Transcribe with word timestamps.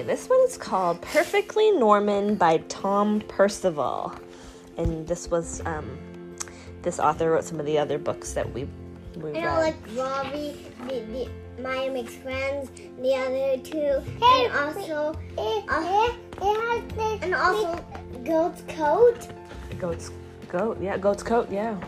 Okay, 0.00 0.06
this 0.06 0.30
one 0.30 0.40
is 0.46 0.56
called 0.56 1.02
Perfectly 1.02 1.72
Norman 1.72 2.34
by 2.34 2.56
Tom 2.68 3.20
Percival. 3.28 4.14
And 4.78 5.06
this 5.06 5.30
was, 5.30 5.60
um, 5.66 5.98
this 6.80 6.98
author 6.98 7.32
wrote 7.32 7.44
some 7.44 7.60
of 7.60 7.66
the 7.66 7.76
other 7.76 7.98
books 7.98 8.32
that 8.32 8.50
we, 8.54 8.66
we 9.16 9.32
I 9.32 9.32
read. 9.32 9.42
know, 9.42 9.60
like 9.60 9.76
Robbie, 9.94 10.56
the, 10.88 11.28
the 11.56 11.62
Maya 11.62 11.90
makes 11.90 12.14
friends, 12.14 12.70
the 12.98 13.14
other 13.14 13.62
two, 13.62 14.02
and 14.24 14.52
also, 14.54 15.14
uh, 15.36 16.12
and 17.22 17.34
also 17.34 17.84
Goat's 18.24 18.62
Coat, 18.68 19.28
Goat's 19.78 20.12
Goat, 20.48 20.78
yeah, 20.80 20.96
Goat's 20.96 21.22
Coat, 21.22 21.50
yeah. 21.50 21.78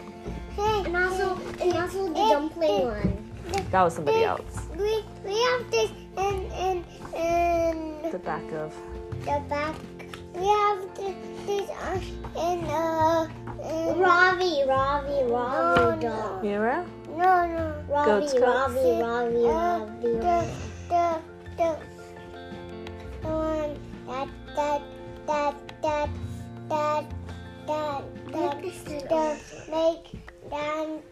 Hey, 0.54 0.82
and 0.84 0.94
also, 0.94 1.40
and 1.62 1.72
also 1.79 2.08
the 2.08 2.12
dumpling 2.12 2.88
one. 2.88 3.32
That 3.70 3.82
was 3.82 3.94
somebody 3.94 4.22
else. 4.22 4.66
We 4.77 5.02
we 5.24 5.42
have 5.45 5.70
this 5.70 5.91
in 6.16 6.51
in 6.52 6.84
in 7.15 8.11
The 8.11 8.19
back 8.19 8.45
of, 8.52 8.75
the 9.21 9.43
back. 9.48 9.75
We 10.35 10.47
have 10.47 10.80
this, 10.97 11.15
this 11.47 11.71
uh, 11.71 12.01
in 12.37 12.65
uh 12.65 13.29
in 13.62 13.98
Robbie, 13.98 14.65
Robbie, 14.66 15.25
Robbie 15.30 16.02
dog. 16.02 16.43
Mira? 16.43 16.85
No, 17.11 17.47
no. 17.47 17.85
Robbie, 17.88 18.11
Goat's 18.11 18.33
coat? 18.33 18.43
Robbie, 18.43 19.02
Robbie, 19.02 19.47
Robbie. 19.47 20.02
The, 20.02 20.48
the, 20.88 21.21
the, 21.57 21.77
the 23.23 23.29
one 23.29 23.79
that, 24.07 24.29
that, 24.57 24.83
that, 25.27 25.55
that, 25.83 26.10
that, 26.69 27.05
that, 27.66 28.02
that, 28.33 28.63
the 28.63 29.38
make, 29.71 30.07
then, 30.51 31.02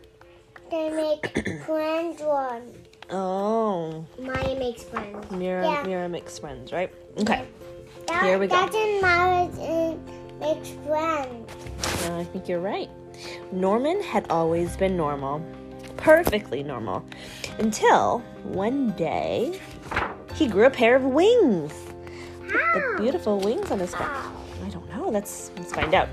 they 0.70 0.90
make 0.90 1.64
friends 1.64 2.22
one. 2.22 2.72
Oh, 3.12 4.04
Maya 4.18 4.56
makes 4.58 4.82
friends. 4.84 5.30
Mira, 5.30 5.62
Yeah. 5.64 5.82
Mira 5.84 6.08
makes 6.08 6.38
friends, 6.38 6.72
right? 6.72 6.92
Okay. 7.18 7.44
That, 8.06 8.22
Here 8.24 8.38
we 8.38 8.46
go. 8.46 8.54
That's 8.54 8.74
in 8.76 9.00
Maya 9.00 9.48
makes 10.40 10.70
friends. 10.86 11.50
No, 12.06 12.18
I 12.18 12.24
think 12.24 12.48
you're 12.48 12.60
right. 12.60 12.88
Norman 13.52 14.02
had 14.02 14.26
always 14.30 14.76
been 14.76 14.96
normal, 14.96 15.42
perfectly 15.96 16.62
normal, 16.62 17.04
until 17.58 18.20
one 18.44 18.90
day 18.92 19.60
he 20.34 20.46
grew 20.46 20.64
a 20.66 20.70
pair 20.70 20.96
of 20.96 21.02
wings. 21.04 21.72
The 22.48 22.94
beautiful 22.98 23.38
wings 23.40 23.70
on 23.70 23.78
his 23.80 23.92
back. 23.92 24.24
I 24.64 24.68
don't 24.70 24.88
know. 24.94 25.08
Let's 25.08 25.50
let's 25.56 25.72
find 25.72 25.94
out. 25.94 26.08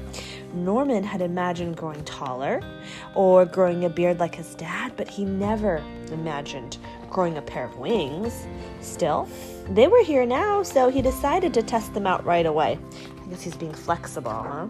Norman 0.53 1.03
had 1.03 1.21
imagined 1.21 1.77
growing 1.77 2.03
taller 2.03 2.61
or 3.15 3.45
growing 3.45 3.85
a 3.85 3.89
beard 3.89 4.19
like 4.19 4.35
his 4.35 4.55
dad, 4.55 4.93
but 4.95 5.07
he 5.07 5.25
never 5.25 5.83
imagined 6.11 6.77
growing 7.09 7.37
a 7.37 7.41
pair 7.41 7.65
of 7.65 7.77
wings. 7.77 8.47
Still, 8.81 9.27
they 9.69 9.87
were 9.87 10.03
here 10.03 10.25
now, 10.25 10.63
so 10.63 10.89
he 10.89 11.01
decided 11.01 11.53
to 11.53 11.61
test 11.61 11.93
them 11.93 12.07
out 12.07 12.25
right 12.25 12.45
away. 12.45 12.79
I 13.23 13.29
guess 13.29 13.41
he's 13.41 13.57
being 13.57 13.73
flexible, 13.73 14.31
huh? 14.31 14.67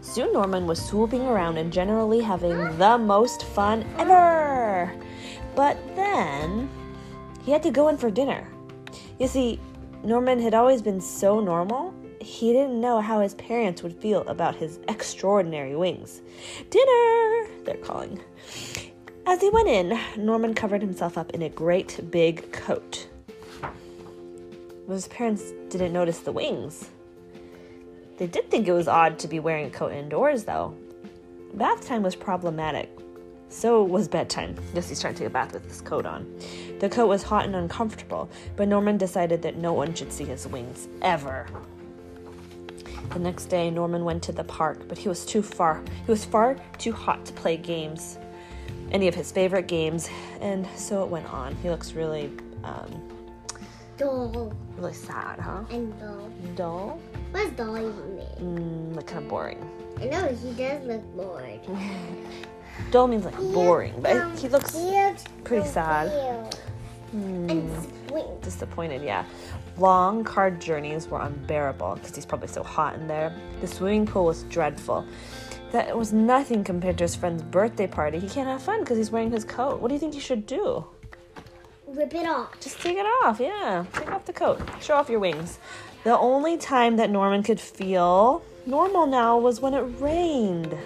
Soon 0.00 0.32
Norman 0.32 0.66
was 0.66 0.82
swooping 0.82 1.22
around 1.22 1.58
and 1.58 1.72
generally 1.72 2.20
having 2.20 2.56
the 2.78 2.96
most 2.96 3.44
fun 3.44 3.84
ever. 3.98 4.92
But 5.54 5.76
then 5.94 6.70
he 7.44 7.52
had 7.52 7.62
to 7.64 7.70
go 7.70 7.88
in 7.88 7.96
for 7.96 8.10
dinner. 8.10 8.48
You 9.18 9.26
see, 9.26 9.60
Norman 10.02 10.40
had 10.40 10.54
always 10.54 10.80
been 10.80 11.00
so 11.00 11.40
normal, 11.40 11.92
he 12.26 12.52
didn't 12.52 12.80
know 12.80 13.00
how 13.00 13.20
his 13.20 13.34
parents 13.34 13.84
would 13.84 13.94
feel 14.02 14.22
about 14.22 14.56
his 14.56 14.80
extraordinary 14.88 15.76
wings. 15.76 16.22
Dinner, 16.70 17.46
they're 17.64 17.76
calling. 17.80 18.20
As 19.26 19.40
he 19.40 19.48
went 19.48 19.68
in, 19.68 19.98
Norman 20.16 20.52
covered 20.52 20.82
himself 20.82 21.16
up 21.16 21.30
in 21.30 21.42
a 21.42 21.48
great 21.48 22.10
big 22.10 22.50
coat. 22.50 23.08
But 23.60 24.94
his 24.94 25.06
parents 25.06 25.52
didn't 25.68 25.92
notice 25.92 26.18
the 26.18 26.32
wings. 26.32 26.90
They 28.18 28.26
did 28.26 28.50
think 28.50 28.66
it 28.66 28.72
was 28.72 28.88
odd 28.88 29.20
to 29.20 29.28
be 29.28 29.38
wearing 29.38 29.66
a 29.66 29.70
coat 29.70 29.92
indoors, 29.92 30.44
though. 30.44 30.76
Bath 31.54 31.86
time 31.86 32.02
was 32.02 32.16
problematic. 32.16 32.90
So 33.50 33.84
was 33.84 34.08
bedtime. 34.08 34.56
Yes, 34.74 34.88
he's 34.88 35.00
trying 35.00 35.14
to 35.14 35.18
take 35.20 35.28
a 35.28 35.30
bath 35.30 35.52
with 35.52 35.68
his 35.68 35.80
coat 35.80 36.06
on. 36.06 36.26
The 36.80 36.88
coat 36.88 37.06
was 37.06 37.22
hot 37.22 37.44
and 37.44 37.54
uncomfortable, 37.54 38.28
but 38.56 38.66
Norman 38.66 38.98
decided 38.98 39.42
that 39.42 39.56
no 39.56 39.72
one 39.72 39.94
should 39.94 40.12
see 40.12 40.24
his 40.24 40.46
wings 40.48 40.88
ever. 41.02 41.46
The 43.10 43.18
next 43.18 43.46
day, 43.46 43.70
Norman 43.70 44.04
went 44.04 44.22
to 44.24 44.32
the 44.32 44.44
park, 44.44 44.86
but 44.88 44.98
he 44.98 45.08
was 45.08 45.24
too 45.24 45.42
far. 45.42 45.82
He 46.04 46.10
was 46.10 46.24
far 46.24 46.56
too 46.78 46.92
hot 46.92 47.24
to 47.26 47.32
play 47.32 47.56
games, 47.56 48.18
any 48.92 49.08
of 49.08 49.14
his 49.14 49.32
favorite 49.32 49.66
games, 49.68 50.08
and 50.40 50.66
so 50.76 51.02
it 51.02 51.08
went 51.08 51.26
on. 51.32 51.54
He 51.62 51.70
looks 51.70 51.92
really, 51.92 52.30
um, 52.62 53.02
Doll 53.96 54.52
really 54.76 54.92
sad, 54.92 55.38
huh? 55.40 55.64
and 55.70 55.98
doll. 55.98 56.28
Dull, 56.54 57.00
What's 57.30 57.50
doll 57.52 57.78
even 57.78 58.16
mean? 58.16 58.26
mm, 58.92 58.96
like 58.96 59.06
kind 59.06 59.22
of 59.24 59.28
boring. 59.30 59.70
I 59.98 60.04
know 60.06 60.26
he 60.28 60.52
does 60.52 60.84
look 60.84 61.16
bored. 61.16 61.60
Dull 62.90 63.08
means 63.08 63.24
like 63.24 63.36
boring, 63.38 63.94
but 64.02 64.38
he 64.38 64.48
looks 64.48 64.74
he 64.74 64.80
looks 64.90 65.24
pretty 65.44 65.64
so 65.64 65.72
sad. 65.72 66.10
pale. 66.10 67.86
Swing. 68.22 68.40
disappointed. 68.40 69.02
Yeah, 69.02 69.24
long 69.78 70.24
car 70.24 70.50
journeys 70.50 71.08
were 71.08 71.20
unbearable 71.20 71.96
because 71.96 72.14
he's 72.14 72.26
probably 72.26 72.48
so 72.48 72.62
hot 72.62 72.94
in 72.94 73.06
there. 73.06 73.34
The 73.60 73.66
swimming 73.66 74.06
pool 74.06 74.26
was 74.26 74.44
dreadful. 74.44 75.06
That 75.72 75.96
was 75.96 76.12
nothing 76.12 76.64
compared 76.64 76.98
to 76.98 77.04
his 77.04 77.14
friend's 77.14 77.42
birthday 77.42 77.86
party. 77.86 78.18
He 78.18 78.28
can't 78.28 78.48
have 78.48 78.62
fun 78.62 78.80
because 78.80 78.96
he's 78.96 79.10
wearing 79.10 79.30
his 79.30 79.44
coat. 79.44 79.80
What 79.80 79.88
do 79.88 79.94
you 79.94 80.00
think 80.00 80.14
you 80.14 80.20
should 80.20 80.46
do? 80.46 80.86
Rip 81.86 82.14
it 82.14 82.26
off. 82.26 82.58
Just 82.60 82.80
take 82.80 82.96
it 82.96 83.06
off, 83.24 83.40
yeah. 83.40 83.84
Take 83.92 84.10
off 84.10 84.24
the 84.24 84.32
coat. 84.32 84.60
Show 84.80 84.94
off 84.94 85.08
your 85.08 85.20
wings. 85.20 85.58
The 86.04 86.16
only 86.16 86.56
time 86.56 86.96
that 86.96 87.10
Norman 87.10 87.42
could 87.42 87.60
feel 87.60 88.42
normal 88.64 89.06
now 89.06 89.38
was 89.38 89.60
when 89.60 89.74
it 89.74 89.82
rained. 90.00 90.76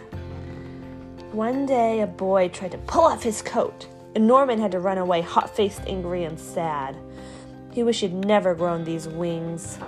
One 1.33 1.67
day, 1.67 2.01
a 2.01 2.07
boy 2.07 2.49
tried 2.49 2.73
to 2.73 2.79
pull 2.79 3.05
off 3.05 3.23
his 3.23 3.41
coat, 3.43 3.87
and 4.15 4.27
Norman 4.27 4.59
had 4.59 4.73
to 4.73 4.81
run 4.81 4.99
away, 4.99 5.21
hot 5.21 5.55
faced, 5.55 5.83
angry, 5.87 6.25
and 6.25 6.39
sad. 6.39 6.97
He 7.73 7.83
wished 7.83 8.01
he'd 8.01 8.13
never 8.13 8.55
grown 8.55 8.85
these 8.85 9.07
wings. 9.09 9.79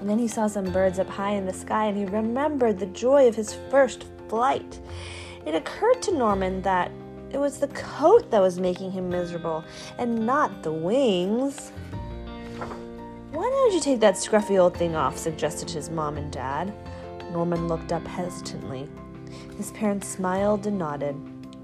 And 0.00 0.08
then 0.08 0.18
he 0.18 0.28
saw 0.28 0.46
some 0.46 0.70
birds 0.72 0.98
up 0.98 1.08
high 1.08 1.32
in 1.32 1.46
the 1.46 1.52
sky, 1.52 1.86
and 1.86 1.96
he 1.96 2.04
remembered 2.04 2.78
the 2.78 2.86
joy 2.86 3.28
of 3.28 3.34
his 3.34 3.54
first 3.70 4.04
flight. 4.28 4.80
It 5.44 5.54
occurred 5.54 6.02
to 6.02 6.16
Norman 6.16 6.62
that 6.62 6.90
it 7.30 7.38
was 7.38 7.58
the 7.58 7.68
coat 7.68 8.30
that 8.30 8.40
was 8.40 8.58
making 8.58 8.92
him 8.92 9.08
miserable, 9.08 9.64
and 9.98 10.26
not 10.26 10.62
the 10.62 10.72
wings. 10.72 11.70
Why 13.30 13.42
don't 13.42 13.74
you 13.74 13.80
take 13.80 14.00
that 14.00 14.14
scruffy 14.14 14.58
old 14.58 14.76
thing 14.76 14.96
off? 14.96 15.18
suggested 15.18 15.70
his 15.70 15.90
mom 15.90 16.16
and 16.16 16.32
dad. 16.32 16.72
Norman 17.32 17.68
looked 17.68 17.92
up 17.92 18.06
hesitantly. 18.06 18.88
His 19.56 19.70
parents 19.72 20.08
smiled 20.08 20.66
and 20.66 20.78
nodded. 20.78 21.16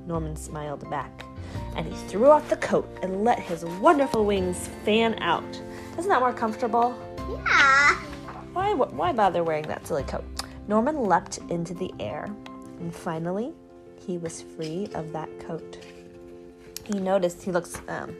Norman 0.07 0.37
smiled 0.37 0.89
back, 0.91 1.22
and 1.77 1.87
he 1.87 1.95
threw 2.09 2.31
off 2.31 2.49
the 2.49 2.57
coat 2.57 2.89
and 3.03 3.25
let 3.25 3.39
his 3.39 3.65
wonderful 3.65 4.25
wings 4.25 4.69
fan 4.85 5.15
out. 5.23 5.45
Isn't 5.99 6.09
that 6.09 6.21
more 6.21 6.33
comfortable? 6.33 6.95
Yeah. 7.31 7.95
Why, 8.53 8.75
why 8.75 9.13
bother 9.13 9.43
wearing 9.45 9.67
that 9.69 9.87
silly 9.87 10.03
coat? 10.05 10.25
Norman 10.69 11.05
leapt 11.05 11.39
into 11.49 11.75
the 11.75 11.93
air, 11.99 12.25
and 12.81 12.95
finally, 12.95 13.53
he 14.07 14.19
was 14.19 14.43
free 14.43 14.89
of 14.95 15.13
that 15.13 15.29
coat. 15.41 15.79
He 16.85 16.99
noticed 16.99 17.43
he 17.43 17.51
looks 17.53 17.77
um, 17.89 18.15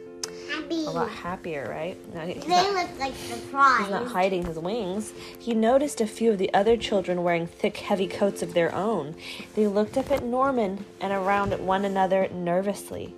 Happy. 0.49 0.85
a 0.85 0.89
lot 0.89 1.09
happier, 1.09 1.67
right? 1.69 1.97
Now 2.13 2.25
They 2.25 2.35
not- 2.47 2.73
look 2.73 2.99
like 2.99 3.13
surprised. 3.15 3.81
He's 3.81 3.89
not 3.91 4.07
hiding 4.07 4.45
his 4.45 4.57
wings. 4.57 5.13
He 5.39 5.53
noticed 5.53 6.01
a 6.01 6.07
few 6.07 6.31
of 6.31 6.37
the 6.37 6.53
other 6.53 6.77
children 6.77 7.23
wearing 7.23 7.45
thick, 7.47 7.77
heavy 7.77 8.07
coats 8.07 8.41
of 8.41 8.53
their 8.53 8.73
own. 8.73 9.15
They 9.55 9.67
looked 9.67 9.97
up 9.97 10.11
at 10.11 10.23
Norman 10.23 10.85
and 11.01 11.11
around 11.13 11.53
at 11.53 11.59
one 11.61 11.85
another 11.85 12.27
nervously. 12.33 13.13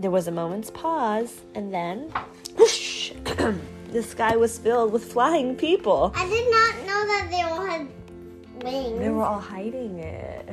There 0.00 0.10
was 0.10 0.28
a 0.28 0.32
moment's 0.32 0.70
pause, 0.70 1.42
and 1.54 1.74
then, 1.74 2.10
whoosh! 2.56 3.12
the 3.92 4.02
sky 4.02 4.34
was 4.34 4.58
filled 4.58 4.92
with 4.92 5.12
flying 5.12 5.54
people. 5.54 6.10
I 6.16 6.26
did 6.26 6.50
not 6.50 6.74
know 6.86 7.06
that 7.06 7.28
they 7.30 7.42
all 7.42 7.66
had 7.66 7.86
wings. 8.64 8.98
They 8.98 9.10
were 9.10 9.22
all 9.22 9.38
hiding 9.38 9.98
it. 9.98 10.48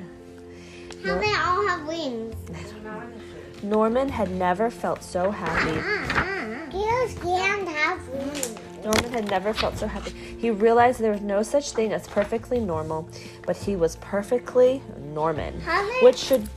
How 1.01 1.17
they 1.17 1.33
all 1.33 1.65
have 1.65 1.87
wings? 1.87 2.35
Norman 3.63 4.09
had 4.09 4.31
never 4.31 4.69
felt 4.69 5.01
so 5.01 5.31
happy. 5.31 5.79
Girls 6.71 7.13
can't 7.21 7.69
have 7.69 8.05
wings. 8.09 8.53
Norman 8.83 9.13
had 9.13 9.29
never 9.29 9.53
felt 9.53 9.77
so 9.77 9.87
happy. 9.87 10.11
He 10.37 10.49
realized 10.51 10.99
there 10.99 11.13
was 11.13 11.21
no 11.21 11.41
such 11.41 11.71
thing 11.71 11.93
as 11.93 12.05
perfectly 12.05 12.59
normal, 12.59 13.07
but 13.45 13.55
he 13.55 13.77
was 13.77 13.95
perfectly 13.97 14.81
Norman, 15.13 15.61
which 16.01 16.17
should, 16.17 16.49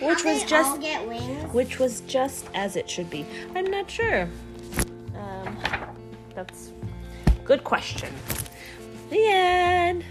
which 0.00 0.22
How 0.22 0.32
was 0.32 0.44
just, 0.44 0.80
get 0.80 1.06
wings. 1.06 1.52
which 1.52 1.78
was 1.78 2.00
just 2.02 2.46
as 2.54 2.76
it 2.76 2.88
should 2.88 3.10
be. 3.10 3.26
I'm 3.54 3.66
not 3.70 3.90
sure. 3.90 4.28
Um, 5.16 5.58
that's 6.34 6.72
good 7.44 7.64
question. 7.64 8.12
The 9.10 9.26
end. 9.28 10.04